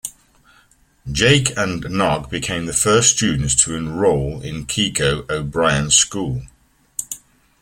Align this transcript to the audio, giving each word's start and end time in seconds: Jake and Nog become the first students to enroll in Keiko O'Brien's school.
Jake 1.11 1.55
and 1.55 1.83
Nog 1.91 2.31
become 2.31 2.65
the 2.65 2.73
first 2.73 3.15
students 3.15 3.53
to 3.63 3.75
enroll 3.75 4.41
in 4.41 4.65
Keiko 4.65 5.29
O'Brien's 5.29 5.95
school. 5.95 6.41